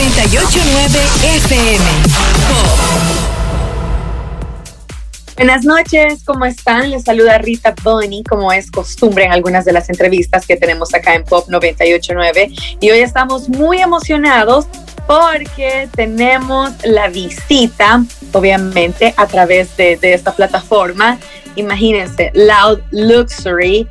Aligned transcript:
989 0.00 0.98
FM. 1.36 1.84
Buenas 5.36 5.64
noches, 5.64 6.22
¿cómo 6.24 6.46
están? 6.46 6.90
Les 6.90 7.04
saluda 7.04 7.36
Rita 7.36 7.74
Bonnie, 7.82 8.24
como 8.24 8.50
es 8.50 8.70
costumbre 8.70 9.24
en 9.24 9.32
algunas 9.32 9.66
de 9.66 9.72
las 9.74 9.90
entrevistas 9.90 10.46
que 10.46 10.56
tenemos 10.56 10.94
acá 10.94 11.14
en 11.14 11.24
Pop 11.24 11.48
989. 11.48 12.50
Y 12.80 12.90
hoy 12.90 13.00
estamos 13.00 13.50
muy 13.50 13.82
emocionados 13.82 14.68
porque 15.06 15.86
tenemos 15.94 16.72
la 16.82 17.08
visita, 17.08 18.02
obviamente, 18.32 19.12
a 19.18 19.26
través 19.26 19.76
de 19.76 19.98
esta 20.00 20.32
plataforma. 20.32 21.18
Imagínense, 21.56 22.30
Loud 22.32 22.80
Luxury 22.90 23.86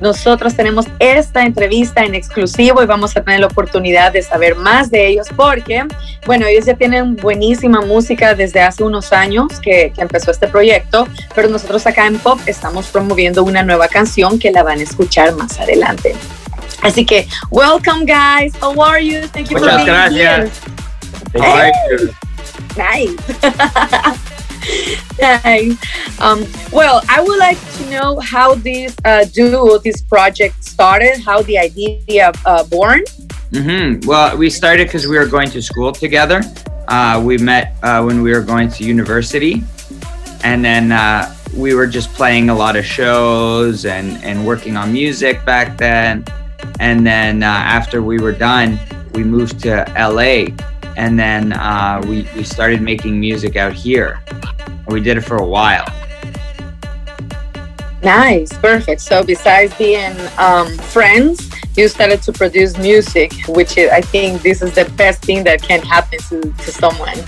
nosotros 0.00 0.54
tenemos 0.54 0.86
esta 0.98 1.44
entrevista 1.44 2.04
en 2.04 2.14
exclusivo 2.14 2.82
y 2.82 2.86
vamos 2.86 3.16
a 3.16 3.22
tener 3.22 3.40
la 3.40 3.46
oportunidad 3.46 4.12
de 4.12 4.22
saber 4.22 4.56
más 4.56 4.90
de 4.90 5.06
ellos 5.06 5.28
porque, 5.34 5.84
bueno, 6.26 6.46
ellos 6.46 6.66
ya 6.66 6.74
tienen 6.74 7.16
buenísima 7.16 7.80
música 7.80 8.34
desde 8.34 8.60
hace 8.60 8.82
unos 8.84 9.12
años 9.12 9.60
que, 9.60 9.92
que 9.94 10.02
empezó 10.02 10.30
este 10.30 10.48
proyecto, 10.48 11.08
pero 11.34 11.48
nosotros 11.48 11.86
acá 11.86 12.06
en 12.06 12.18
Pop 12.18 12.38
estamos 12.46 12.86
promoviendo 12.86 13.44
una 13.44 13.62
nueva 13.62 13.88
canción 13.88 14.38
que 14.38 14.50
la 14.50 14.62
van 14.62 14.80
a 14.80 14.82
escuchar 14.82 15.34
más 15.34 15.58
adelante. 15.58 16.14
Así 16.82 17.04
que, 17.04 17.26
welcome 17.50 18.04
guys, 18.04 18.52
how 18.60 18.80
are 18.82 19.04
you? 19.04 19.26
Thank 19.28 19.50
you 19.50 19.58
Muchas 19.58 19.70
for 19.70 19.76
being 19.76 19.86
gracias. 19.86 20.60
here. 21.34 21.42
Hey. 21.42 21.72
Nice. 22.76 24.16
nice. 25.20 25.76
Um, 26.20 26.46
well, 26.72 27.02
I 27.08 27.20
would 27.20 27.38
like 27.38 27.58
to 27.74 27.90
know 27.90 28.20
how 28.20 28.54
this 28.54 28.96
uh, 29.04 29.24
duo, 29.24 29.78
this 29.78 30.00
project 30.02 30.64
started, 30.64 31.20
how 31.20 31.42
the 31.42 31.58
idea 31.58 32.32
uh, 32.44 32.64
born. 32.64 33.02
hmm 33.52 34.00
Well, 34.04 34.36
we 34.36 34.50
started 34.50 34.88
because 34.88 35.06
we 35.06 35.16
were 35.16 35.26
going 35.26 35.50
to 35.50 35.62
school 35.62 35.92
together. 35.92 36.42
Uh, 36.88 37.20
we 37.24 37.38
met 37.38 37.76
uh, 37.82 38.02
when 38.02 38.22
we 38.22 38.32
were 38.32 38.42
going 38.42 38.68
to 38.70 38.84
university, 38.84 39.62
and 40.44 40.64
then 40.64 40.92
uh, 40.92 41.34
we 41.56 41.74
were 41.74 41.86
just 41.86 42.12
playing 42.14 42.50
a 42.50 42.54
lot 42.54 42.76
of 42.76 42.84
shows 42.84 43.84
and, 43.84 44.22
and 44.22 44.46
working 44.46 44.76
on 44.76 44.92
music 44.92 45.44
back 45.44 45.76
then. 45.76 46.24
And 46.80 47.06
then 47.06 47.42
uh, 47.42 47.46
after 47.46 48.02
we 48.02 48.18
were 48.18 48.32
done, 48.32 48.78
we 49.14 49.24
moved 49.24 49.60
to 49.60 49.84
LA, 49.96 50.52
and 50.96 51.18
then 51.18 51.52
uh, 51.52 52.02
we, 52.06 52.28
we 52.36 52.44
started 52.44 52.82
making 52.82 53.18
music 53.18 53.56
out 53.56 53.72
here. 53.72 54.20
We 54.88 55.00
did 55.00 55.16
it 55.16 55.22
for 55.22 55.36
a 55.36 55.46
while. 55.46 55.86
Nice, 58.02 58.52
perfect. 58.58 59.00
So 59.00 59.24
besides 59.24 59.74
being 59.76 60.14
um, 60.38 60.76
friends, 60.78 61.50
you 61.76 61.88
started 61.88 62.22
to 62.22 62.32
produce 62.32 62.78
music, 62.78 63.32
which 63.48 63.76
is, 63.76 63.90
I 63.90 64.00
think 64.00 64.42
this 64.42 64.62
is 64.62 64.74
the 64.74 64.84
best 64.96 65.22
thing 65.22 65.44
that 65.44 65.62
can 65.62 65.82
happen 65.82 66.18
to, 66.28 66.40
to 66.40 66.70
someone. 66.70 67.18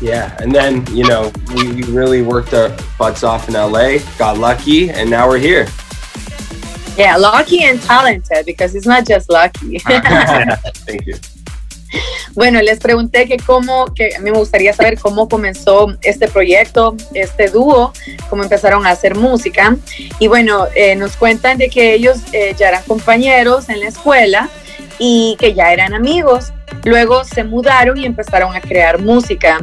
Yeah, 0.00 0.36
and 0.40 0.54
then 0.54 0.86
you 0.94 1.04
know 1.04 1.30
we, 1.54 1.72
we 1.72 1.82
really 1.84 2.22
worked 2.22 2.54
our 2.54 2.74
butts 2.98 3.22
off 3.22 3.48
in 3.48 3.54
LA, 3.54 3.98
got 4.18 4.38
lucky, 4.38 4.90
and 4.90 5.10
now 5.10 5.28
we're 5.28 5.38
here. 5.38 5.68
Yeah, 6.96 7.16
lucky 7.16 7.64
and 7.64 7.80
talented 7.80 8.46
because 8.46 8.74
it's 8.74 8.86
not 8.86 9.06
just 9.06 9.30
lucky. 9.30 9.78
Thank 9.78 11.06
you. 11.06 11.14
Bueno, 12.34 12.62
les 12.62 12.78
pregunté 12.78 13.26
que 13.26 13.38
cómo, 13.38 13.86
que 13.94 14.14
a 14.14 14.20
mí 14.20 14.30
me 14.30 14.38
gustaría 14.38 14.72
saber 14.72 14.98
cómo 14.98 15.28
comenzó 15.28 15.88
este 16.02 16.28
proyecto, 16.28 16.96
este 17.14 17.48
dúo, 17.48 17.92
cómo 18.28 18.42
empezaron 18.42 18.86
a 18.86 18.90
hacer 18.90 19.16
música. 19.16 19.76
Y 20.18 20.28
bueno, 20.28 20.66
eh, 20.74 20.94
nos 20.96 21.16
cuentan 21.16 21.58
de 21.58 21.68
que 21.68 21.94
ellos 21.94 22.18
eh, 22.32 22.54
ya 22.56 22.68
eran 22.68 22.82
compañeros 22.84 23.68
en 23.68 23.80
la 23.80 23.88
escuela 23.88 24.48
y 24.98 25.36
que 25.40 25.54
ya 25.54 25.72
eran 25.72 25.92
amigos. 25.92 26.52
Luego 26.84 27.24
se 27.24 27.42
mudaron 27.44 27.98
y 27.98 28.06
empezaron 28.06 28.54
a 28.54 28.60
crear 28.60 29.00
música. 29.00 29.58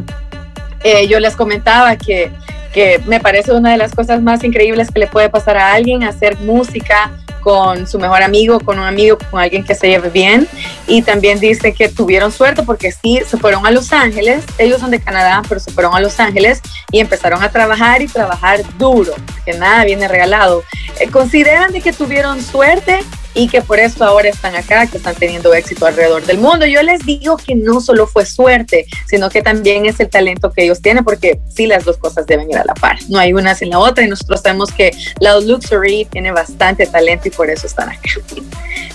Eh, 0.84 1.08
yo 1.08 1.20
les 1.20 1.36
comentaba 1.36 1.96
que, 1.96 2.32
que 2.74 3.00
me 3.06 3.20
parece 3.20 3.54
una 3.54 3.72
de 3.72 3.78
las 3.78 3.96
cosas 3.96 4.22
más 4.22 4.44
increíbles 4.44 4.92
que 4.92 5.00
le 5.00 5.08
puede 5.08 5.30
pasar 5.30 5.58
a 5.58 5.74
alguien, 5.74 6.04
hacer 6.04 6.38
música 6.40 7.12
con 7.42 7.88
su 7.88 8.00
mejor 8.00 8.24
amigo, 8.24 8.60
con 8.60 8.80
un 8.80 8.86
amigo, 8.86 9.18
con 9.32 9.40
alguien 9.40 9.64
que 9.64 9.76
se 9.76 9.88
lleve 9.88 10.10
bien. 10.10 10.48
Y 10.88 11.02
también 11.02 11.40
dice 11.40 11.74
que 11.74 11.90
tuvieron 11.90 12.32
suerte 12.32 12.64
porque 12.64 12.92
sí, 12.92 13.22
se 13.28 13.38
fueron 13.38 13.66
a 13.66 13.72
Los 13.72 13.92
Ángeles, 13.94 14.44
ellos 14.58 14.80
son 14.80 14.92
de 14.92 15.00
Canadá, 15.00 15.42
pero 15.48 15.60
se 15.60 15.72
fueron 15.72 15.96
a 15.96 16.00
Los 16.00 16.20
Ángeles 16.20 16.62
y 16.92 17.00
empezaron 17.00 17.44
a 17.44 17.50
trabajar 17.50 18.02
y 18.02 18.08
trabajar 18.08 18.62
duro, 18.78 19.14
que 19.46 19.54
nada 19.54 19.84
viene 19.86 20.08
regalado. 20.08 20.64
Eh, 21.00 21.10
¿Consideran 21.10 21.72
de 21.72 21.82
que 21.82 21.94
tuvieron 21.94 22.42
suerte? 22.42 23.00
Y 23.34 23.48
que 23.48 23.62
por 23.62 23.80
eso 23.80 24.04
ahora 24.04 24.30
están 24.30 24.56
acá, 24.56 24.88
que 24.88 24.98
están 24.98 25.16
teniendo 25.16 25.54
éxito 25.54 25.86
alrededor 25.86 26.26
del 26.26 26.38
mundo. 26.40 26.66
Yo 26.66 26.82
les 26.82 27.06
digo 27.06 27.38
que 27.38 27.56
no 27.56 27.82
solo 27.82 28.08
fue 28.08 28.26
suerte, 28.26 28.88
sino 29.08 29.30
que 29.30 29.42
también 29.42 29.86
es 29.86 30.00
el 30.00 30.10
talento 30.10 30.52
que 30.52 30.64
ellos 30.64 30.82
tienen, 30.82 31.04
porque 31.04 31.40
sí 31.54 31.68
las 31.68 31.86
dos 31.86 31.98
cosas 31.98 32.26
deben 32.26 32.50
ir 32.50 32.58
a 32.58 32.66
la 32.66 32.74
par. 32.74 32.98
No 33.10 33.20
hay 33.20 33.34
una 33.34 33.56
sin 33.56 33.70
la 33.70 33.80
otra 33.80 34.04
y 34.04 34.10
nosotros 34.10 34.42
sabemos 34.42 34.72
que 34.72 34.92
la 35.20 35.40
Luxury 35.40 36.06
tiene 36.06 36.32
bastante 36.32 36.86
talento 36.88 37.28
y 37.28 37.32
por 37.32 37.50
eso 37.50 37.68
están 37.68 37.90
acá. 37.90 38.10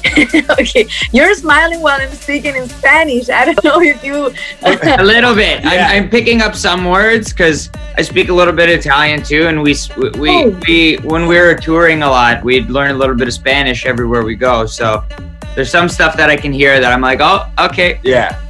okay, 0.61 0.87
you're 1.13 1.35
smiling 1.35 1.81
while 1.81 2.01
I'm 2.01 2.13
speaking 2.13 2.57
in 2.57 2.69
Spanish. 2.69 3.31
I 3.31 3.45
don't 3.47 3.63
know 3.65 3.81
if 3.81 4.03
you. 4.03 4.33
a 4.63 5.03
little 5.03 5.35
bit. 5.35 5.65
I'm, 5.65 6.05
I'm 6.05 6.11
picking 6.11 6.43
up 6.43 6.55
some 6.55 6.85
words 6.85 7.33
because 7.33 7.71
I 7.97 8.03
speak 8.03 8.29
a 8.29 8.35
little 8.35 8.53
bit 8.53 8.69
of 8.69 8.81
Italian 8.81 9.23
too, 9.23 9.47
and 9.47 9.63
we 9.63 9.77
we 10.19 10.33
Oh. 10.33 10.61
we 10.67 10.97
when 11.05 11.27
we 11.27 11.39
were 11.39 11.55
touring 11.55 12.03
a 12.03 12.11
lot, 12.11 12.43
we'd 12.43 12.71
learn 12.71 12.91
a 12.91 12.95
little 12.95 13.15
bit 13.15 13.29
of 13.29 13.35
Spanish 13.35 13.87
everywhere 13.87 14.23
we 14.23 14.32
go. 14.37 14.67
So 14.67 15.05
there's 15.55 15.71
some 15.71 15.89
stuff 15.89 16.17
that 16.17 16.31
I 16.31 16.37
can 16.37 16.53
hear 16.53 16.81
that 16.81 16.93
I'm 16.93 17.01
like, 17.01 17.21
oh, 17.21 17.51
okay. 17.59 18.01
Yeah, 18.03 18.41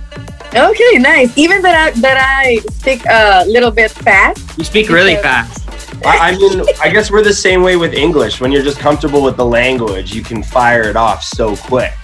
Okay, 0.54 0.98
nice. 0.98 1.36
Even 1.38 1.62
that 1.62 1.74
I, 1.74 2.00
that 2.00 2.18
I 2.18 2.58
speak 2.72 3.06
a 3.08 3.44
little 3.46 3.70
bit 3.70 3.90
fast. 3.90 4.58
You 4.58 4.64
speak 4.64 4.90
really 4.90 5.16
fast. 5.16 5.66
I, 6.04 6.30
I 6.30 6.36
mean, 6.36 6.62
I 6.78 6.90
guess 6.90 7.10
we're 7.10 7.22
the 7.22 7.32
same 7.32 7.62
way 7.62 7.76
with 7.76 7.94
English. 7.94 8.38
When 8.38 8.52
you're 8.52 8.62
just 8.62 8.78
comfortable 8.78 9.22
with 9.22 9.38
the 9.38 9.46
language, 9.46 10.14
you 10.14 10.22
can 10.22 10.42
fire 10.42 10.82
it 10.82 10.96
off 10.96 11.22
so 11.22 11.56
quick. 11.56 11.94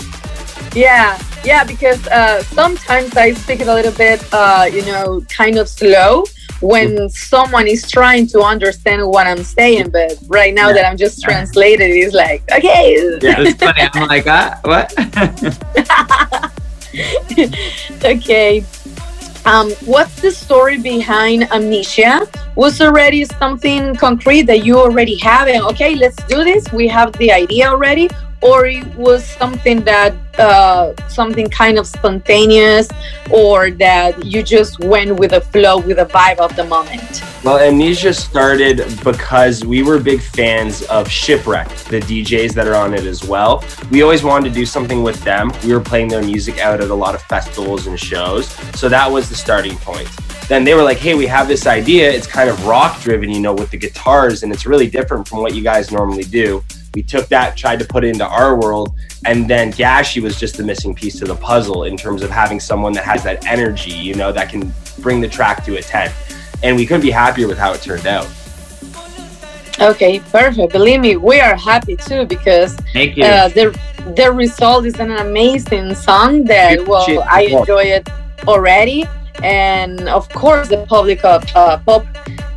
Yeah, 0.74 1.20
yeah, 1.44 1.62
because 1.62 2.06
uh, 2.08 2.42
sometimes 2.44 3.16
I 3.18 3.34
speak 3.34 3.60
it 3.60 3.68
a 3.68 3.74
little 3.74 3.92
bit, 3.92 4.24
uh, 4.32 4.66
you 4.72 4.82
know, 4.86 5.20
kind 5.28 5.58
of 5.58 5.68
slow 5.68 6.24
when 6.60 7.08
someone 7.08 7.66
is 7.66 7.88
trying 7.90 8.26
to 8.28 8.40
understand 8.40 9.06
what 9.06 9.26
I'm 9.26 9.44
saying. 9.44 9.90
But 9.90 10.18
right 10.26 10.52
now 10.52 10.72
that 10.72 10.84
I'm 10.84 10.96
just 10.96 11.22
translated, 11.22 11.90
it's 11.90 12.14
like, 12.14 12.42
okay. 12.52 12.96
Yeah. 13.22 13.36
It's 13.38 13.62
funny. 13.62 13.88
I'm 13.94 14.08
like, 14.08 14.26
ah, 14.26 14.58
what? 14.64 14.92
okay. 18.04 18.64
Um, 19.46 19.70
what's 19.86 20.20
the 20.20 20.30
story 20.30 20.78
behind 20.78 21.50
amnesia? 21.52 22.26
Was 22.56 22.80
already 22.80 23.24
something 23.24 23.94
concrete 23.94 24.42
that 24.42 24.64
you 24.64 24.78
already 24.78 25.16
have, 25.18 25.48
and 25.48 25.62
okay, 25.66 25.94
let's 25.94 26.22
do 26.24 26.44
this. 26.44 26.70
We 26.72 26.88
have 26.88 27.12
the 27.14 27.32
idea 27.32 27.68
already, 27.68 28.10
or 28.42 28.66
it 28.66 28.84
was 28.96 29.24
something 29.24 29.82
that 29.84 30.14
uh, 30.38 30.94
something 31.08 31.48
kind 31.48 31.78
of 31.78 31.86
spontaneous, 31.86 32.88
or 33.30 33.70
that 33.72 34.24
you 34.24 34.42
just 34.42 34.80
went 34.80 35.18
with 35.18 35.30
the 35.30 35.40
flow, 35.40 35.78
with 35.78 35.96
the 35.96 36.06
vibe 36.06 36.38
of 36.38 36.54
the 36.56 36.64
moment. 36.64 37.22
Well, 37.44 37.58
Amnesia 37.58 38.12
started 38.12 38.82
because 39.04 39.64
we 39.64 39.82
were 39.82 39.98
big 40.00 40.20
fans 40.20 40.82
of 40.84 41.08
Shipwreck, 41.08 41.68
the 41.88 42.00
DJs 42.00 42.52
that 42.54 42.66
are 42.66 42.74
on 42.74 42.94
it 42.94 43.04
as 43.04 43.24
well. 43.24 43.64
We 43.90 44.02
always 44.02 44.24
wanted 44.24 44.48
to 44.48 44.54
do 44.54 44.66
something 44.66 45.02
with 45.02 45.22
them. 45.22 45.52
We 45.64 45.72
were 45.72 45.80
playing 45.80 46.08
their 46.08 46.22
music 46.22 46.58
out 46.58 46.80
at 46.80 46.90
a 46.90 46.94
lot 46.94 47.14
of 47.14 47.22
festivals 47.22 47.86
and 47.86 47.98
shows. 47.98 48.48
So 48.78 48.88
that 48.88 49.10
was 49.10 49.28
the 49.28 49.36
starting 49.36 49.76
point. 49.76 50.08
Then 50.48 50.64
they 50.64 50.74
were 50.74 50.82
like, 50.82 50.98
hey, 50.98 51.14
we 51.14 51.26
have 51.26 51.46
this 51.46 51.66
idea. 51.66 52.10
It's 52.10 52.26
kind 52.26 52.48
of 52.48 52.66
rock 52.66 53.00
driven, 53.02 53.30
you 53.30 53.40
know, 53.40 53.52
with 53.52 53.70
the 53.70 53.76
guitars, 53.76 54.42
and 54.42 54.52
it's 54.52 54.66
really 54.66 54.88
different 54.88 55.28
from 55.28 55.40
what 55.40 55.54
you 55.54 55.62
guys 55.62 55.92
normally 55.92 56.24
do. 56.24 56.64
We 56.98 57.04
took 57.04 57.28
that, 57.28 57.56
tried 57.56 57.78
to 57.78 57.84
put 57.84 58.02
it 58.02 58.08
into 58.08 58.26
our 58.26 58.56
world, 58.56 58.92
and 59.24 59.48
then 59.48 59.72
Gashi 59.72 60.20
was 60.20 60.36
just 60.36 60.56
the 60.56 60.64
missing 60.64 60.96
piece 60.96 61.16
to 61.20 61.26
the 61.26 61.36
puzzle 61.36 61.84
in 61.84 61.96
terms 61.96 62.22
of 62.22 62.30
having 62.30 62.58
someone 62.58 62.92
that 62.94 63.04
has 63.04 63.22
that 63.22 63.46
energy, 63.46 63.92
you 63.92 64.16
know, 64.16 64.32
that 64.32 64.50
can 64.50 64.72
bring 64.98 65.20
the 65.20 65.28
track 65.28 65.64
to 65.66 65.76
a 65.76 65.80
10 65.80 66.12
and 66.64 66.74
we 66.74 66.84
couldn't 66.84 67.02
be 67.02 67.12
happier 67.12 67.46
with 67.46 67.56
how 67.56 67.72
it 67.72 67.82
turned 67.82 68.08
out. 68.08 68.28
Okay, 69.80 70.18
perfect. 70.18 70.72
Believe 70.72 70.98
me, 70.98 71.14
we 71.14 71.38
are 71.38 71.54
happy 71.54 71.94
too 71.94 72.26
because 72.26 72.74
Thank 72.92 73.16
you. 73.16 73.22
uh, 73.22 73.46
the 73.46 73.78
the 74.16 74.32
result 74.32 74.86
is 74.86 74.98
an 74.98 75.12
amazing 75.12 75.94
song 75.94 76.42
that 76.46 76.84
well 76.84 77.06
I 77.30 77.42
enjoy 77.42 77.84
it 77.98 78.08
already, 78.48 79.06
and 79.44 80.08
of 80.08 80.28
course 80.30 80.66
the 80.66 80.84
public 80.88 81.24
of 81.24 81.44
uh, 81.54 81.78
pop. 81.78 82.04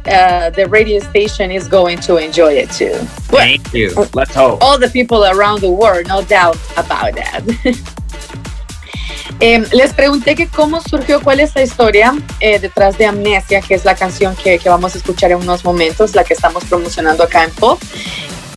Uh, 0.05 0.49
the 0.49 0.67
radio 0.67 0.99
station 0.99 1.51
is 1.51 1.67
going 1.67 1.99
to 1.99 2.17
enjoy 2.17 2.53
it 2.53 2.71
too. 2.71 2.91
Well, 3.31 3.45
Thank 3.45 3.71
you. 3.73 3.93
Let's 4.13 4.33
hope. 4.33 4.59
all 4.61 4.79
the 4.79 4.89
people 4.89 5.25
around 5.25 5.61
the 5.61 5.69
world, 5.69 6.07
no 6.07 6.23
doubt 6.23 6.57
about 6.77 7.13
that. 7.15 7.43
Em, 9.39 9.65
les 9.71 9.91
pregunté 9.93 10.35
que 10.35 10.47
cómo 10.47 10.81
surgió, 10.81 11.19
cuál 11.21 11.39
es 11.39 11.55
la 11.55 11.63
historia 11.63 12.13
eh, 12.41 12.59
detrás 12.59 12.97
de 12.99 13.07
Amnesia, 13.07 13.61
que 13.61 13.73
es 13.73 13.85
la 13.85 13.95
canción 13.95 14.35
que, 14.35 14.59
que 14.59 14.69
vamos 14.69 14.93
a 14.93 14.97
escuchar 14.99 15.31
en 15.31 15.37
unos 15.37 15.63
momentos, 15.65 16.13
la 16.13 16.23
que 16.23 16.35
estamos 16.35 16.63
promocionando 16.65 17.23
acá 17.23 17.45
en 17.45 17.51
Pop. 17.51 17.81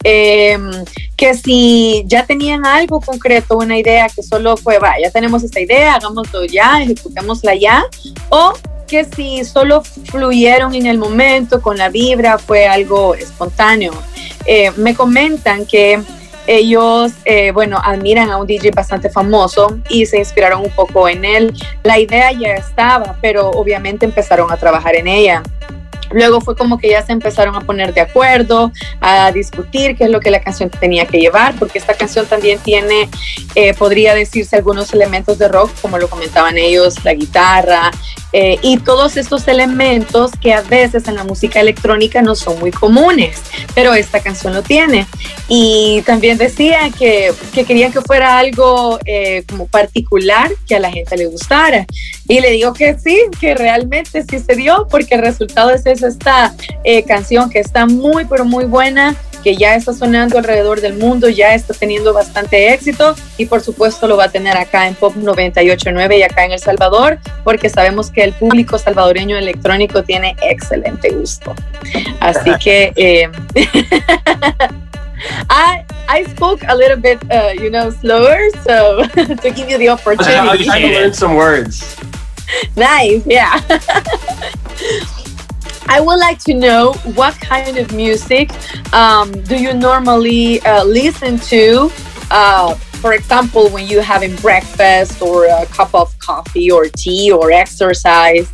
em, 0.04 0.70
que 1.16 1.32
si 1.34 2.04
ya 2.06 2.26
tenían 2.26 2.66
algo 2.66 3.00
concreto, 3.00 3.56
una 3.56 3.78
idea 3.78 4.08
que 4.14 4.22
solo 4.22 4.56
fue, 4.58 4.78
va, 4.78 4.94
ya 5.02 5.10
tenemos 5.10 5.42
esta 5.42 5.60
idea, 5.60 5.94
hagámoslo 5.94 6.44
ya, 6.44 6.82
ejecutémosla 6.82 7.54
ya, 7.54 7.86
o 8.28 8.52
que 8.86 9.04
si 9.04 9.44
solo 9.44 9.82
fluyeron 9.82 10.74
en 10.74 10.86
el 10.86 10.98
momento 10.98 11.60
con 11.60 11.76
la 11.78 11.88
vibra, 11.88 12.38
fue 12.38 12.66
algo 12.66 13.14
espontáneo. 13.14 13.92
Eh, 14.46 14.70
me 14.76 14.94
comentan 14.94 15.66
que 15.66 16.00
ellos, 16.46 17.12
eh, 17.24 17.52
bueno, 17.52 17.80
admiran 17.82 18.30
a 18.30 18.36
un 18.36 18.46
DJ 18.46 18.70
bastante 18.72 19.08
famoso 19.08 19.78
y 19.88 20.06
se 20.06 20.18
inspiraron 20.18 20.60
un 20.60 20.70
poco 20.70 21.08
en 21.08 21.24
él. 21.24 21.54
La 21.82 21.98
idea 21.98 22.32
ya 22.32 22.54
estaba, 22.54 23.16
pero 23.20 23.50
obviamente 23.50 24.04
empezaron 24.04 24.52
a 24.52 24.56
trabajar 24.56 24.94
en 24.94 25.08
ella. 25.08 25.42
Luego 26.10 26.40
fue 26.40 26.54
como 26.54 26.78
que 26.78 26.90
ya 26.90 27.04
se 27.04 27.12
empezaron 27.12 27.56
a 27.56 27.60
poner 27.60 27.92
de 27.92 28.02
acuerdo, 28.02 28.70
a 29.00 29.32
discutir 29.32 29.96
qué 29.96 30.04
es 30.04 30.10
lo 30.10 30.20
que 30.20 30.30
la 30.30 30.40
canción 30.40 30.70
tenía 30.70 31.06
que 31.06 31.18
llevar, 31.18 31.54
porque 31.58 31.78
esta 31.78 31.94
canción 31.94 32.26
también 32.26 32.58
tiene, 32.60 33.08
eh, 33.54 33.74
podría 33.74 34.14
decirse, 34.14 34.54
algunos 34.54 34.92
elementos 34.92 35.38
de 35.38 35.48
rock, 35.48 35.70
como 35.82 35.98
lo 35.98 36.08
comentaban 36.08 36.56
ellos, 36.56 37.04
la 37.04 37.14
guitarra, 37.14 37.90
eh, 38.36 38.58
y 38.62 38.78
todos 38.78 39.16
estos 39.16 39.46
elementos 39.46 40.32
que 40.40 40.52
a 40.52 40.60
veces 40.62 41.06
en 41.06 41.14
la 41.14 41.22
música 41.22 41.60
electrónica 41.60 42.20
no 42.20 42.34
son 42.34 42.58
muy 42.58 42.72
comunes, 42.72 43.40
pero 43.76 43.94
esta 43.94 44.18
canción 44.18 44.52
lo 44.52 44.62
tiene. 44.62 45.06
Y 45.48 46.02
también 46.04 46.36
decía 46.36 46.90
que, 46.98 47.32
que 47.52 47.64
querían 47.64 47.92
que 47.92 48.00
fuera 48.00 48.36
algo 48.38 48.98
eh, 49.06 49.44
como 49.48 49.68
particular, 49.68 50.50
que 50.66 50.74
a 50.74 50.80
la 50.80 50.90
gente 50.90 51.16
le 51.16 51.26
gustara. 51.26 51.86
Y 52.26 52.40
le 52.40 52.50
digo 52.50 52.72
que 52.72 52.98
sí, 52.98 53.20
que 53.38 53.54
realmente 53.54 54.24
sí 54.28 54.40
se 54.40 54.56
dio, 54.56 54.88
porque 54.90 55.14
el 55.14 55.22
resultado 55.22 55.70
es 55.70 55.86
esta 55.86 56.56
eh, 56.82 57.04
canción 57.04 57.50
que 57.50 57.60
está 57.60 57.86
muy, 57.86 58.24
pero 58.24 58.44
muy 58.44 58.64
buena 58.64 59.14
que 59.44 59.56
ya 59.56 59.74
está 59.76 59.92
sonando 59.92 60.38
alrededor 60.38 60.80
del 60.80 60.94
mundo, 60.94 61.28
ya 61.28 61.54
está 61.54 61.74
teniendo 61.74 62.14
bastante 62.14 62.72
éxito 62.72 63.14
y 63.36 63.44
por 63.44 63.60
supuesto 63.60 64.08
lo 64.08 64.16
va 64.16 64.24
a 64.24 64.28
tener 64.30 64.56
acá 64.56 64.88
en 64.88 64.94
Pop 64.94 65.14
98.9 65.14 66.18
y 66.18 66.22
acá 66.22 66.46
en 66.46 66.52
El 66.52 66.58
Salvador, 66.58 67.18
porque 67.44 67.68
sabemos 67.68 68.10
que 68.10 68.24
el 68.24 68.32
público 68.32 68.78
salvadoreño 68.78 69.36
electrónico 69.36 70.02
tiene 70.02 70.34
excelente 70.42 71.10
gusto. 71.10 71.54
Así 72.20 72.50
que... 72.58 72.92
Eh, 72.96 73.28
I 75.48 75.84
I 76.06 76.24
spoke 76.24 76.64
a 76.68 76.74
little 76.74 76.96
bit, 76.96 77.18
uh, 77.30 77.52
you 77.54 77.70
know, 77.70 77.90
slower, 77.90 78.50
so 78.62 79.06
to 79.14 79.50
give 79.50 79.70
you 79.70 79.78
the 79.78 79.88
opportunity. 79.88 80.68
I 80.68 80.80
learned 80.92 81.14
some 81.14 81.34
words. 81.34 81.96
Nice, 82.76 83.22
yeah. 83.24 83.58
I 85.88 86.00
would 86.00 86.18
like 86.18 86.38
to 86.44 86.54
know 86.54 86.92
what 87.14 87.34
kind 87.40 87.76
of 87.76 87.92
music 87.92 88.50
um, 88.92 89.30
do 89.42 89.56
you 89.56 89.74
normally 89.74 90.60
uh, 90.62 90.84
listen 90.84 91.38
to? 91.38 91.90
Uh, 92.30 92.74
for 92.74 93.12
example, 93.12 93.68
when 93.68 93.86
you're 93.86 94.02
having 94.02 94.34
breakfast 94.36 95.20
or 95.20 95.44
a 95.44 95.66
cup 95.66 95.94
of 95.94 96.18
coffee 96.18 96.70
or 96.70 96.86
tea 96.88 97.30
or 97.30 97.52
exercise. 97.52 98.50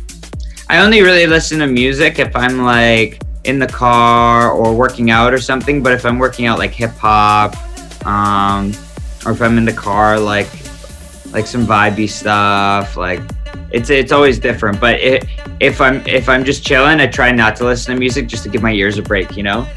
I 0.67 0.79
only 0.79 1.01
really 1.01 1.25
listen 1.25 1.59
to 1.59 1.67
music 1.67 2.19
if 2.19 2.35
I'm 2.35 2.63
like 2.63 3.21
in 3.45 3.59
the 3.59 3.67
car 3.67 4.51
or 4.51 4.75
working 4.75 5.09
out 5.09 5.33
or 5.33 5.39
something. 5.39 5.81
But 5.81 5.93
if 5.93 6.05
I'm 6.05 6.19
working 6.19 6.45
out 6.45 6.59
like 6.59 6.71
hip 6.71 6.91
hop, 6.91 7.55
um, 8.05 8.73
or 9.25 9.31
if 9.31 9.41
I'm 9.41 9.57
in 9.57 9.65
the 9.65 9.73
car, 9.73 10.19
like 10.19 10.49
like 11.31 11.47
some 11.47 11.65
vibey 11.65 12.09
stuff, 12.09 12.97
like 12.97 13.21
it's 13.73 13.89
it's 13.89 14.11
always 14.11 14.39
different. 14.39 14.79
But 14.79 14.99
it, 14.99 15.25
if 15.59 15.79
I'm 15.81 16.05
if 16.07 16.27
I'm 16.29 16.43
just 16.43 16.65
chilling, 16.65 16.99
I 16.99 17.07
try 17.07 17.31
not 17.31 17.55
to 17.57 17.65
listen 17.65 17.93
to 17.93 17.99
music 17.99 18.27
just 18.27 18.43
to 18.43 18.49
give 18.49 18.61
my 18.61 18.71
ears 18.71 18.97
a 18.97 19.01
break. 19.01 19.35
You 19.37 19.43
know. 19.43 19.67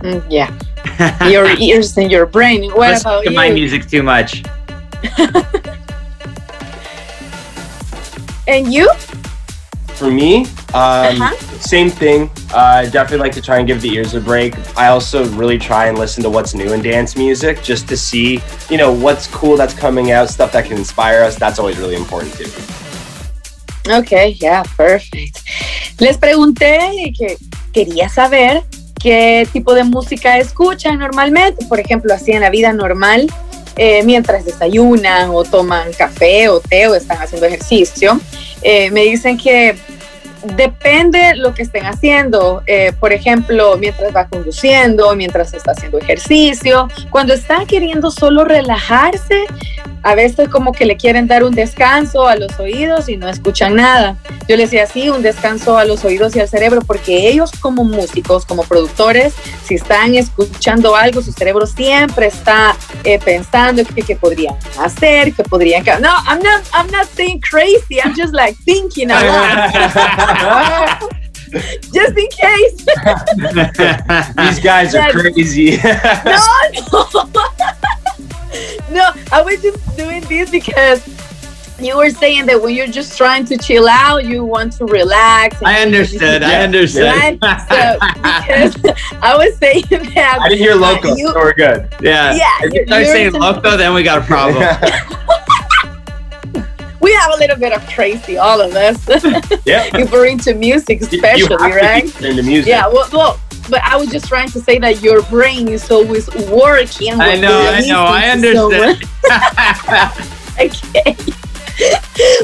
Mm, 0.00 0.24
yeah. 0.30 0.50
your 1.28 1.46
ears 1.58 1.96
and 1.96 2.10
your 2.10 2.26
brain. 2.26 2.70
What 2.70 2.90
listen 2.90 3.06
about 3.10 3.24
to 3.24 3.30
you? 3.30 3.36
my 3.36 3.50
music 3.50 3.86
too 3.88 4.02
much. 4.02 4.42
and 8.46 8.72
you? 8.72 8.92
For 9.94 10.10
me, 10.10 10.44
um, 10.74 11.22
Uh-huh. 11.22 11.36
same 11.60 11.88
thing. 11.88 12.28
Uh, 12.52 12.82
I 12.82 12.86
definitely 12.86 13.18
like 13.18 13.32
to 13.32 13.40
try 13.42 13.58
and 13.58 13.66
give 13.66 13.80
the 13.80 13.88
ears 13.94 14.14
a 14.14 14.20
break. 14.20 14.54
I 14.76 14.88
also 14.88 15.24
really 15.30 15.56
try 15.58 15.86
and 15.86 15.96
listen 15.98 16.22
to 16.24 16.30
what's 16.30 16.52
new 16.54 16.72
in 16.72 16.82
dance 16.82 17.16
music 17.16 17.62
just 17.62 17.88
to 17.88 17.96
see, 17.96 18.40
you 18.68 18.76
know, 18.76 18.92
what's 18.92 19.26
cool 19.28 19.56
that's 19.56 19.72
coming 19.72 20.10
out, 20.10 20.28
stuff 20.28 20.50
that 20.52 20.64
can 20.66 20.76
inspire 20.76 21.22
us. 21.22 21.36
That's 21.36 21.58
always 21.60 21.78
really 21.78 21.94
important 21.94 22.34
too. 22.34 22.50
Ok, 23.92 24.10
yeah, 24.40 24.62
perfect. 24.76 25.38
Les 25.98 26.16
pregunté 26.16 27.12
que 27.18 27.36
quería 27.72 28.08
saber 28.08 28.62
qué 28.98 29.46
tipo 29.52 29.74
de 29.74 29.84
música 29.84 30.38
escuchan 30.38 30.98
normalmente, 30.98 31.66
por 31.66 31.78
ejemplo, 31.78 32.14
así 32.14 32.32
en 32.32 32.40
la 32.40 32.48
vida 32.48 32.72
normal, 32.72 33.26
eh, 33.76 34.02
mientras 34.04 34.46
desayunan 34.46 35.30
o 35.30 35.44
toman 35.44 35.92
café 35.92 36.48
o 36.48 36.60
té 36.60 36.88
o 36.88 36.94
están 36.94 37.18
haciendo 37.18 37.46
ejercicio. 37.46 38.18
Eh, 38.62 38.90
me 38.90 39.02
dicen 39.02 39.36
que 39.36 39.76
depende 40.56 41.34
lo 41.36 41.52
que 41.54 41.62
estén 41.62 41.84
haciendo. 41.84 42.62
Eh, 42.66 42.92
por 42.98 43.12
ejemplo, 43.12 43.76
mientras 43.76 44.14
va 44.14 44.26
conduciendo, 44.28 45.14
mientras 45.14 45.52
está 45.52 45.72
haciendo 45.72 45.98
ejercicio, 45.98 46.88
cuando 47.10 47.34
están 47.34 47.66
queriendo 47.66 48.10
solo 48.10 48.44
relajarse, 48.44 49.44
a 50.02 50.14
veces 50.14 50.48
como 50.48 50.72
que 50.72 50.84
le 50.84 50.96
quieren 50.96 51.26
dar 51.26 51.44
un 51.44 51.54
descanso 51.54 52.28
a 52.28 52.36
los 52.36 52.58
oídos 52.60 53.08
y 53.08 53.16
no 53.16 53.28
escuchan 53.28 53.74
nada. 53.74 54.16
Yo 54.48 54.56
les 54.56 54.70
decía 54.70 54.84
así, 54.84 55.08
un 55.08 55.22
descanso 55.22 55.78
a 55.78 55.84
los 55.84 56.04
oídos 56.04 56.36
y 56.36 56.40
al 56.40 56.48
cerebro, 56.48 56.82
porque 56.82 57.28
ellos 57.28 57.50
como 57.60 57.84
músicos, 57.84 58.44
como 58.44 58.64
productores, 58.64 59.34
si 59.64 59.76
están 59.76 60.14
escuchando 60.14 60.94
algo, 60.94 61.22
su 61.22 61.32
cerebro 61.32 61.66
siempre 61.66 62.26
está 62.26 62.76
eh, 63.04 63.18
pensando 63.24 63.82
que, 63.84 64.02
que 64.02 64.16
podrían 64.16 64.54
hacer, 64.78 65.32
que 65.32 65.42
podrían... 65.42 65.82
No, 66.02 66.10
I'm 66.28 66.42
not, 66.42 66.64
I'm 66.74 66.90
not 66.90 67.06
saying 67.16 67.40
crazy, 67.40 67.98
I'm 68.04 68.14
just 68.14 68.34
like 68.34 68.56
thinking 68.64 69.10
a 69.10 69.20
lot. 69.24 71.10
just 71.92 72.18
in 72.18 72.28
case. 72.30 72.84
These 74.36 74.60
guys 74.60 74.94
are 74.94 75.10
crazy. 75.12 75.78
no, 76.92 77.08
no. 77.12 77.44
no, 78.90 79.10
I 79.32 79.42
was 79.42 79.60
just 79.62 79.96
doing 79.96 80.22
this 80.22 80.50
because 80.50 81.06
you 81.80 81.96
were 81.96 82.10
saying 82.10 82.46
that 82.46 82.62
when 82.62 82.72
you're 82.74 82.86
just 82.86 83.16
trying 83.18 83.44
to 83.46 83.56
chill 83.58 83.88
out, 83.88 84.24
you 84.24 84.44
want 84.44 84.72
to 84.74 84.84
relax. 84.86 85.60
I 85.62 85.80
understood. 85.82 86.42
I 86.44 86.62
understood. 86.62 87.04
Right? 87.06 87.38
So, 87.68 87.98
because 88.12 88.76
I 89.20 89.36
was 89.36 89.56
saying 89.58 89.84
that. 90.14 90.38
I 90.40 90.48
didn't 90.48 90.60
hear 90.60 90.74
loco, 90.76 91.10
Uh, 91.10 91.14
you- 91.16 91.28
so 91.28 91.34
we're 91.34 91.52
good. 91.54 91.88
yeah. 92.00 92.34
Yeah, 92.34 92.48
If 92.62 92.74
you 92.74 92.86
start 92.86 93.06
saying 93.06 93.32
loco, 93.32 93.76
then 93.76 93.92
we 93.94 94.02
got 94.04 94.18
a 94.18 94.22
problem. 94.22 94.62
we 97.00 97.12
have 97.14 97.32
a 97.34 97.36
little 97.38 97.56
bit 97.56 97.72
of 97.72 97.84
crazy, 97.88 98.38
all 98.38 98.60
of 98.60 98.74
us. 98.74 98.96
yeah. 99.66 99.90
if 99.94 100.10
we're 100.12 100.26
into 100.26 100.54
music, 100.54 101.00
You- 101.00 101.08
you 101.10 101.16
especially, 101.18 101.48
to 101.48 101.56
right? 101.74 102.22
into 102.22 102.42
music. 102.42 102.68
Yeah, 102.70 102.86
well, 102.86 103.08
well, 103.12 103.40
but 103.68 103.80
I 103.82 103.96
was 103.96 104.08
just 104.10 104.26
trying 104.28 104.48
to 104.50 104.60
say 104.60 104.78
that 104.78 105.02
your 105.02 105.22
brain 105.22 105.68
is 105.68 105.90
always 105.90 106.28
working. 106.50 107.20
I 107.20 107.36
know, 107.36 107.60
I 107.60 107.80
know, 107.86 108.04
I 108.04 108.30
understand. 108.30 109.04
Ok. 110.56 111.16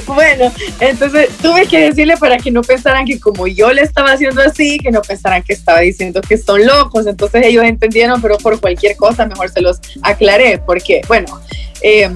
Bueno, 0.06 0.52
entonces 0.80 1.28
tuve 1.40 1.66
que 1.66 1.78
decirle 1.78 2.16
para 2.16 2.36
que 2.38 2.50
no 2.50 2.62
pensaran 2.62 3.04
que 3.06 3.20
como 3.20 3.46
yo 3.46 3.72
le 3.72 3.82
estaba 3.82 4.10
haciendo 4.12 4.42
así, 4.42 4.78
que 4.80 4.90
no 4.90 5.02
pensaran 5.02 5.44
que 5.44 5.52
estaba 5.52 5.78
diciendo 5.80 6.20
que 6.20 6.36
son 6.36 6.66
locos. 6.66 7.06
Entonces 7.06 7.46
ellos 7.46 7.64
entendieron, 7.64 8.20
pero 8.20 8.36
por 8.38 8.60
cualquier 8.60 8.96
cosa 8.96 9.26
mejor 9.26 9.48
se 9.48 9.60
los 9.60 9.78
aclaré, 10.02 10.58
porque, 10.58 11.02
bueno, 11.06 11.40
eh, 11.80 12.10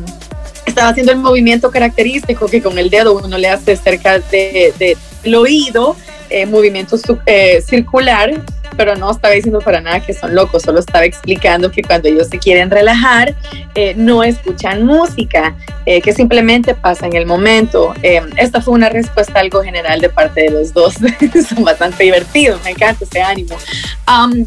estaba 0.66 0.88
haciendo 0.88 1.12
el 1.12 1.18
movimiento 1.18 1.70
característico 1.70 2.46
que 2.46 2.60
con 2.60 2.76
el 2.78 2.90
dedo 2.90 3.12
uno 3.14 3.38
le 3.38 3.48
hace 3.48 3.76
cerca 3.76 4.18
de, 4.18 4.74
de- 4.76 4.96
del 5.22 5.34
oído, 5.36 5.94
eh, 6.30 6.46
movimiento 6.46 6.96
eh, 7.26 7.62
circular, 7.62 8.42
pero 8.76 8.96
no 8.96 9.10
estaba 9.10 9.34
diciendo 9.34 9.60
para 9.60 9.80
nada 9.80 10.00
que 10.00 10.12
son 10.14 10.34
locos, 10.34 10.62
solo 10.62 10.80
estaba 10.80 11.04
explicando 11.04 11.70
que 11.70 11.82
cuando 11.82 12.08
ellos 12.08 12.28
se 12.28 12.38
quieren 12.38 12.70
relajar, 12.70 13.34
eh, 13.74 13.94
no 13.96 14.22
escuchan 14.22 14.84
música, 14.84 15.54
eh, 15.86 16.00
que 16.00 16.12
simplemente 16.12 16.74
pasa 16.74 17.06
en 17.06 17.14
el 17.14 17.26
momento. 17.26 17.94
Eh, 18.02 18.22
esta 18.36 18.60
fue 18.60 18.74
una 18.74 18.88
respuesta 18.88 19.40
algo 19.40 19.62
general 19.62 20.00
de 20.00 20.08
parte 20.08 20.42
de 20.42 20.50
los 20.50 20.72
dos, 20.72 20.94
son 21.48 21.64
bastante 21.64 22.04
divertidos, 22.04 22.62
me 22.64 22.70
encanta 22.70 23.04
ese 23.04 23.22
ánimo. 23.22 23.56
Um, 24.08 24.44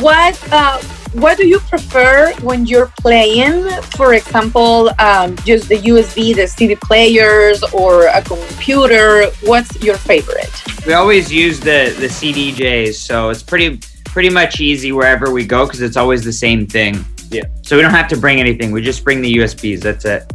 what, 0.00 0.34
uh, 0.52 0.78
what 1.20 1.36
do 1.36 1.46
you 1.46 1.58
prefer 1.60 2.32
when 2.42 2.66
you're 2.66 2.92
playing? 2.98 3.68
For 3.96 4.14
example, 4.14 4.90
um, 4.98 5.36
just 5.44 5.68
the 5.68 5.78
USB, 5.78 6.34
the 6.34 6.46
CD 6.46 6.76
players, 6.76 7.62
or 7.72 8.06
a 8.06 8.22
computer. 8.22 9.26
What's 9.42 9.82
your 9.82 9.96
favorite? 9.96 10.50
we 10.86 10.92
always 10.92 11.32
use 11.32 11.58
the 11.58 11.94
the 11.98 12.06
CDJs, 12.06 12.94
so 12.94 13.30
it's 13.30 13.42
pretty 13.42 13.80
pretty 14.04 14.30
much 14.30 14.60
easy 14.60 14.92
wherever 14.92 15.32
we 15.32 15.44
go 15.44 15.66
because 15.66 15.82
it's 15.82 15.96
always 15.96 16.24
the 16.24 16.32
same 16.32 16.66
thing. 16.66 17.04
Yeah. 17.30 17.44
So 17.62 17.76
we 17.76 17.82
don't 17.82 17.90
have 17.90 18.08
to 18.08 18.16
bring 18.16 18.40
anything. 18.40 18.72
We 18.72 18.80
just 18.82 19.04
bring 19.04 19.20
the 19.20 19.36
USBs. 19.38 19.80
That's 19.80 20.04
it. 20.04 20.32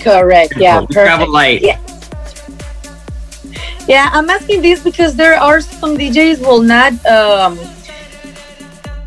Correct. 0.00 0.54
Yeah. 0.56 0.80
we 0.80 0.86
Perfect. 0.86 1.06
travel 1.06 1.30
light. 1.30 1.62
Yeah. 1.62 1.80
Yeah, 3.88 4.08
I'm 4.12 4.30
asking 4.30 4.62
this 4.62 4.82
because 4.84 5.16
there 5.16 5.34
are 5.34 5.60
some 5.60 5.96
DJs 5.96 6.40
will 6.40 6.62
not 6.62 6.92
um, 7.06 7.58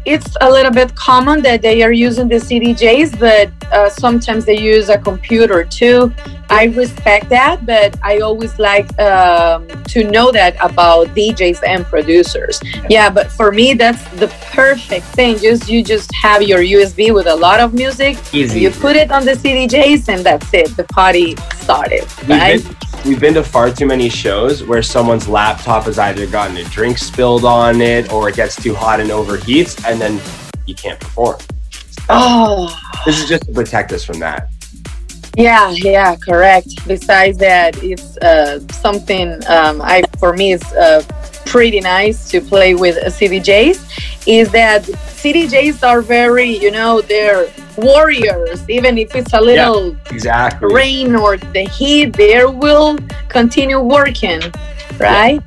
it's 0.05 0.35
a 0.41 0.49
little 0.49 0.71
bit 0.71 0.95
common 0.95 1.41
that 1.43 1.61
they 1.61 1.81
are 1.81 1.91
using 1.91 2.27
the 2.27 2.35
CDJs, 2.35 3.19
but 3.19 3.49
uh, 3.71 3.89
sometimes 3.89 4.45
they 4.45 4.59
use 4.59 4.89
a 4.89 4.97
computer 4.97 5.63
too. 5.63 6.13
I 6.49 6.65
respect 6.65 7.29
that, 7.29 7.65
but 7.65 7.97
I 8.03 8.19
always 8.19 8.59
like 8.59 8.87
um, 8.99 9.67
to 9.85 10.03
know 10.03 10.31
that 10.31 10.55
about 10.61 11.07
DJs 11.15 11.65
and 11.65 11.85
producers. 11.85 12.59
Yeah, 12.89 13.09
but 13.09 13.31
for 13.31 13.51
me, 13.51 13.73
that's 13.73 14.03
the 14.19 14.27
perfect 14.51 15.05
thing. 15.07 15.37
Just 15.37 15.69
you 15.69 15.83
just 15.83 16.13
have 16.13 16.41
your 16.41 16.59
USB 16.59 17.13
with 17.13 17.27
a 17.27 17.35
lot 17.35 17.59
of 17.59 17.73
music. 17.73 18.17
Easy. 18.33 18.61
You 18.61 18.71
put 18.71 18.95
it 18.95 19.11
on 19.11 19.25
the 19.25 19.33
CDJs, 19.33 20.09
and 20.09 20.25
that's 20.25 20.53
it. 20.53 20.75
The 20.75 20.83
party 20.85 21.35
started. 21.61 22.05
Right? 22.27 22.61
We've 23.05 23.19
been, 23.19 23.33
to 23.33 23.43
far 23.43 23.69
too 23.69 23.85
many 23.85 24.07
shows 24.07 24.63
where 24.63 24.81
someone's 24.81 25.27
laptop 25.27 25.83
has 25.85 25.99
either 25.99 26.25
gotten 26.25 26.55
a 26.55 26.63
drink 26.65 26.97
spilled 26.97 27.43
on 27.43 27.81
it 27.81 28.11
or 28.13 28.29
it 28.29 28.35
gets 28.35 28.55
too 28.55 28.73
hot 28.73 29.01
and 29.01 29.09
overheats, 29.09 29.83
and 29.85 29.99
then 29.99 30.21
you 30.65 30.73
can't 30.73 30.99
perform. 30.99 31.37
Oh. 32.09 32.79
This 33.05 33.21
is 33.21 33.27
just 33.27 33.45
to 33.45 33.51
protect 33.51 33.91
us 33.91 34.05
from 34.05 34.19
that. 34.19 34.47
Yeah, 35.35 35.71
yeah, 35.71 36.15
correct. 36.15 36.87
Besides 36.87 37.37
that, 37.39 37.81
it's 37.83 38.17
uh, 38.17 38.59
something 38.71 39.33
um, 39.47 39.81
I 39.81 40.03
for 40.19 40.33
me 40.33 40.53
is 40.53 40.63
uh, 40.73 41.03
pretty 41.45 41.81
nice 41.81 42.29
to 42.29 42.39
play 42.39 42.75
with 42.75 42.95
CDJs. 42.97 44.27
Is 44.27 44.51
that 44.51 44.87
CDJs 45.23 45.83
are 45.83 46.01
very, 46.01 46.49
you 46.61 46.69
know, 46.69 47.01
they're 47.01 47.47
warriors. 47.77 48.61
Even 48.67 48.97
if 48.97 49.15
it's 49.15 49.33
a 49.33 49.39
little 49.39 49.95
Exactly. 50.11 50.67
rain 50.73 51.15
or 51.15 51.37
the 51.37 51.63
heat, 51.69 52.11
they 52.17 52.43
will 52.43 52.97
continue 53.29 53.79
working, 53.79 54.41
right? 54.99 55.41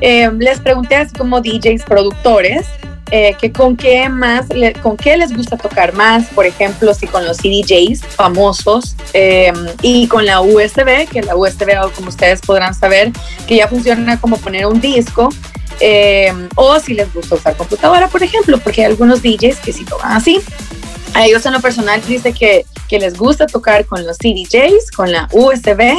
Em, 0.00 0.38
les 0.38 0.58
pregunté 0.60 0.96
así 0.96 1.14
como 1.16 1.40
DJs 1.40 1.84
productores 1.84 2.66
eh, 3.12 3.34
que 3.40 3.52
con 3.52 3.76
qué 3.76 4.08
más, 4.08 4.48
le- 4.48 4.72
con 4.82 4.96
qué 4.96 5.16
les 5.16 5.32
gusta 5.34 5.56
tocar 5.56 5.92
más, 5.92 6.24
por 6.34 6.44
ejemplo, 6.44 6.92
si 6.92 7.06
con 7.06 7.24
los 7.24 7.36
CDJs 7.36 8.00
famosos 8.04 8.96
em, 9.12 9.54
y 9.80 10.08
con 10.08 10.26
la 10.26 10.40
USB, 10.40 11.06
que 11.08 11.22
la 11.22 11.36
USB, 11.36 11.70
como 11.94 12.08
ustedes 12.08 12.40
podrán 12.40 12.74
saber, 12.74 13.12
que 13.46 13.56
ya 13.56 13.68
funciona 13.68 14.18
como 14.20 14.38
poner 14.38 14.66
un 14.66 14.80
disco. 14.80 15.28
Em, 15.80 16.48
o 16.56 16.78
si 16.80 16.94
les 16.94 17.12
gusta 17.12 17.34
usar 17.34 17.56
computadora, 17.56 18.08
por 18.08 18.22
ejemplo, 18.22 18.58
porque 18.58 18.82
hay 18.82 18.90
algunos 18.90 19.22
DJs 19.22 19.60
que 19.60 19.72
sí 19.72 19.84
tocan 19.84 20.12
así. 20.12 20.40
A 21.14 21.26
ellos 21.26 21.46
en 21.46 21.54
lo 21.54 21.60
personal 21.60 22.02
dice 22.06 22.32
que, 22.32 22.66
que 22.88 22.98
les 22.98 23.16
gusta 23.16 23.46
tocar 23.46 23.86
con 23.86 24.04
los 24.06 24.18
CDJs, 24.18 24.90
con 24.94 25.10
la 25.10 25.28
USB. 25.32 25.96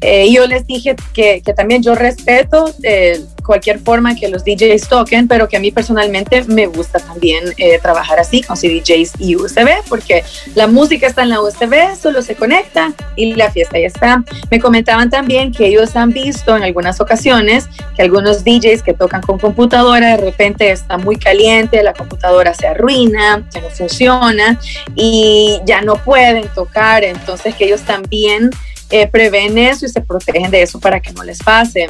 Eh, 0.00 0.30
yo 0.32 0.46
les 0.46 0.66
dije 0.66 0.94
que, 1.12 1.42
que 1.44 1.52
también 1.54 1.82
yo 1.82 1.94
respeto 1.94 2.72
eh, 2.82 3.20
cualquier 3.48 3.78
forma 3.78 4.14
que 4.14 4.28
los 4.28 4.44
DJs 4.44 4.88
toquen, 4.90 5.26
pero 5.26 5.48
que 5.48 5.56
a 5.56 5.60
mí 5.60 5.70
personalmente 5.70 6.44
me 6.44 6.66
gusta 6.66 6.98
también 6.98 7.44
eh, 7.56 7.78
trabajar 7.80 8.20
así 8.20 8.42
con 8.42 8.58
CDJs 8.58 9.14
y 9.18 9.36
USB, 9.36 9.70
porque 9.88 10.22
la 10.54 10.66
música 10.66 11.06
está 11.06 11.22
en 11.22 11.30
la 11.30 11.40
USB, 11.40 11.96
solo 11.98 12.20
se 12.20 12.34
conecta 12.34 12.92
y 13.16 13.34
la 13.34 13.50
fiesta 13.50 13.78
ya 13.78 13.86
está. 13.86 14.22
Me 14.50 14.60
comentaban 14.60 15.08
también 15.08 15.50
que 15.50 15.66
ellos 15.66 15.96
han 15.96 16.12
visto 16.12 16.54
en 16.58 16.62
algunas 16.62 17.00
ocasiones 17.00 17.68
que 17.96 18.02
algunos 18.02 18.44
DJs 18.44 18.82
que 18.82 18.92
tocan 18.92 19.22
con 19.22 19.38
computadora 19.38 20.10
de 20.10 20.18
repente 20.18 20.70
está 20.70 20.98
muy 20.98 21.16
caliente, 21.16 21.82
la 21.82 21.94
computadora 21.94 22.52
se 22.52 22.66
arruina, 22.66 23.48
ya 23.50 23.62
no 23.62 23.70
funciona 23.70 24.60
y 24.94 25.58
ya 25.64 25.80
no 25.80 25.94
pueden 25.96 26.46
tocar, 26.48 27.02
entonces 27.02 27.54
que 27.54 27.64
ellos 27.64 27.80
también 27.80 28.50
eh, 28.90 29.06
prevén 29.06 29.58
eso 29.58 29.86
y 29.86 29.88
se 29.88 30.00
protegen 30.00 30.50
de 30.50 30.62
eso 30.62 30.78
para 30.80 31.00
que 31.00 31.12
no 31.12 31.22
les 31.22 31.38
pase. 31.38 31.88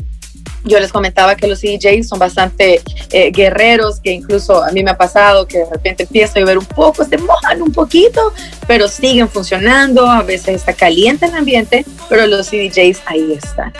Yo 0.64 0.80
les 0.80 0.90
comentaba 0.92 1.36
que 1.36 1.46
los 1.46 1.60
DJs 1.60 2.08
son 2.08 2.18
bastante 2.18 2.82
eh, 3.12 3.30
guerreros, 3.30 4.00
que 4.00 4.10
incluso 4.10 4.62
a 4.62 4.70
mí 4.72 4.82
me 4.82 4.90
ha 4.90 4.98
pasado 4.98 5.46
que 5.46 5.58
de 5.58 5.66
repente 5.70 6.02
empieza 6.02 6.38
a 6.38 6.40
llover 6.40 6.58
un 6.58 6.64
poco, 6.64 7.04
se 7.04 7.16
mojan 7.16 7.62
un 7.62 7.72
poquito, 7.72 8.32
pero 8.66 8.88
siguen 8.88 9.28
funcionando. 9.28 10.06
A 10.06 10.22
veces 10.22 10.56
está 10.56 10.72
caliente 10.72 11.26
el 11.26 11.34
ambiente, 11.34 11.84
pero 12.08 12.26
los 12.26 12.50
DJs 12.50 13.02
ahí 13.06 13.32
están. 13.32 13.72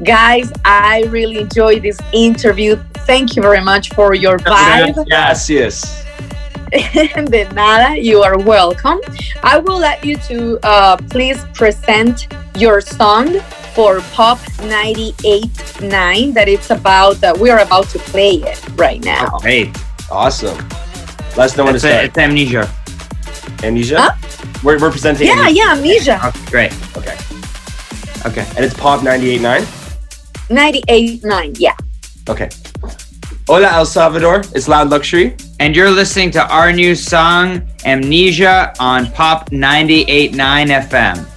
Guys, 0.00 0.50
I 0.64 1.06
really 1.08 1.38
enjoyed 1.38 1.82
this 1.82 1.98
interview. 2.12 2.76
Thank 3.06 3.34
you 3.36 3.42
very 3.42 3.62
much 3.62 3.94
for 3.94 4.14
your 4.14 4.38
vibe. 4.42 4.94
Gracias. 5.06 6.04
De 7.30 7.48
nada, 7.54 7.96
you 8.00 8.22
are 8.22 8.38
welcome. 8.38 8.98
I 9.42 9.58
will 9.58 9.78
let 9.78 10.04
you 10.04 10.16
to 10.28 10.58
uh, 10.64 10.96
please 11.10 11.44
present 11.54 12.26
your 12.56 12.80
song 12.80 13.40
for 13.74 14.00
Pop 14.12 14.38
98.9 14.66 16.34
that 16.34 16.48
it's 16.48 16.70
about, 16.70 17.22
uh, 17.22 17.34
we 17.38 17.50
are 17.50 17.60
about 17.60 17.88
to 17.90 17.98
play 18.00 18.36
it 18.42 18.60
right 18.76 19.02
now. 19.04 19.38
Great. 19.40 19.76
Awesome. 20.10 20.56
Let 21.36 21.50
us 21.50 21.56
know 21.56 21.64
when 21.64 21.74
to 21.74 21.76
It's, 21.76 21.84
start. 21.84 22.04
it's 22.06 22.18
amnesia. 22.18 22.68
Amnesia? 23.62 23.96
Huh? 24.00 24.14
We're, 24.64 24.78
we're 24.80 24.90
presenting 24.90 25.26
Yeah, 25.28 25.34
Amnesia. 25.46 25.54
yeah, 25.54 25.72
Amnesia. 25.72 26.20
Okay, 26.26 26.50
great. 26.50 26.96
Okay. 26.96 27.16
Okay. 28.26 28.46
And 28.56 28.64
it's 28.64 28.74
Pop 28.74 29.00
98.9? 29.02 29.62
98.9, 30.48 31.56
yeah. 31.60 31.74
Okay. 32.28 32.48
Hola, 33.46 33.68
El 33.72 33.86
Salvador. 33.86 34.42
It's 34.54 34.66
Loud 34.68 34.90
Luxury. 34.90 35.36
And 35.58 35.74
you're 35.74 35.90
listening 35.90 36.30
to 36.32 36.46
our 36.52 36.70
new 36.70 36.94
song, 36.94 37.66
Amnesia, 37.86 38.74
on 38.78 39.10
Pop 39.12 39.48
98.9 39.50 40.34
FM. 40.34 41.35